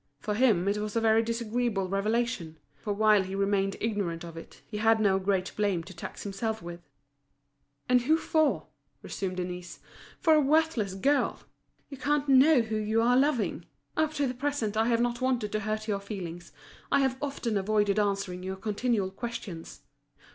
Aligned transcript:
For 0.19 0.33
him 0.33 0.67
it 0.67 0.77
was 0.77 0.95
a 0.95 0.99
very 0.99 1.21
disagreeable 1.21 1.87
revelation; 1.87 2.57
for 2.75 2.91
while 2.91 3.21
he 3.21 3.35
remained 3.35 3.75
ignorant 3.79 4.23
of 4.23 4.35
it, 4.35 4.63
he 4.65 4.77
had 4.77 4.99
no 4.99 5.19
great 5.19 5.51
blame 5.55 5.83
to 5.83 5.93
tax 5.95 6.23
himself 6.23 6.59
with. 6.59 6.81
"And 7.87 8.01
who 8.01 8.17
for?" 8.17 8.65
resumed 9.03 9.37
Denise. 9.37 9.77
"For 10.19 10.33
a 10.33 10.41
worthless 10.41 10.95
girl! 10.95 11.41
You 11.89 11.97
can't 11.97 12.27
know 12.27 12.61
who 12.61 12.77
you 12.77 12.99
are 12.99 13.15
loving! 13.15 13.65
Up 13.95 14.11
to 14.15 14.25
the 14.25 14.33
present 14.33 14.75
I 14.75 14.87
have 14.87 15.01
not 15.01 15.21
wanted 15.21 15.51
to 15.51 15.59
hurt 15.59 15.87
your 15.87 15.99
feelings, 15.99 16.51
I 16.91 17.01
have 17.01 17.19
often 17.21 17.55
avoided 17.55 17.99
answering 17.99 18.41
your 18.41 18.55
continual 18.55 19.11
questions. 19.11 19.81